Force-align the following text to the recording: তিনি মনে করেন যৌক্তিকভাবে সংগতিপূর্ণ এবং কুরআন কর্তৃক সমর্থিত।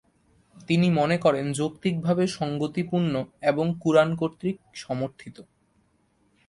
তিনি 0.67 0.87
মনে 0.89 1.17
করেন 1.17 1.45
যৌক্তিকভাবে 1.51 2.23
সংগতিপূর্ণ 2.27 3.13
এবং 3.41 3.65
কুরআন 3.79 4.09
কর্তৃক 4.15 4.57
সমর্থিত। 4.75 5.37